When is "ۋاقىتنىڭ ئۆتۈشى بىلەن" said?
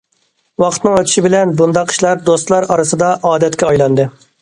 0.63-1.53